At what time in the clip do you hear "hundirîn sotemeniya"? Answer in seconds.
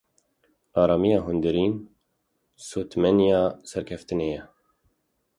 1.25-3.41